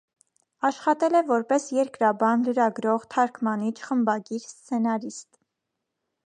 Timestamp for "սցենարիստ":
4.55-5.31